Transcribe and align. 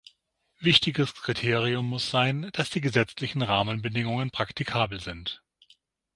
Wichtiges 0.59 1.13
Kriterium 1.13 1.87
muss 1.87 2.09
sein, 2.09 2.49
dass 2.53 2.71
die 2.71 2.81
gesetzlichen 2.81 3.43
Rahmenbedingungen 3.43 4.31
praktikabel 4.31 4.99
sind. 4.99 5.43